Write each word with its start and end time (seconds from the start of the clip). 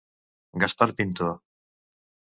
Gaspar 0.63 0.89
Pinto. 0.97 1.31